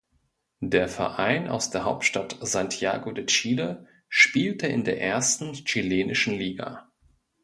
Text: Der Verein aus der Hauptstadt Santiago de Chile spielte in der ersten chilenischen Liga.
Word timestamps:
Der 0.63 0.87
Verein 0.89 1.47
aus 1.47 1.69
der 1.69 1.83
Hauptstadt 1.83 2.35
Santiago 2.41 3.11
de 3.11 3.27
Chile 3.27 3.85
spielte 4.09 4.65
in 4.65 4.83
der 4.83 4.99
ersten 4.99 5.53
chilenischen 5.53 6.33
Liga. 6.33 6.89